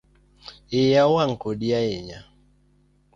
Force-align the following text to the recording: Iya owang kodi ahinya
Iya 0.79 0.99
owang 1.09 1.33
kodi 1.41 1.67
ahinya 1.79 2.19